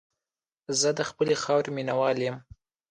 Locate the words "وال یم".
1.99-2.37